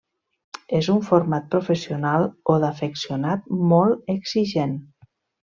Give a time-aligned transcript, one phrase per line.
[0.77, 4.79] És un format professional o d'afeccionat molt exigent.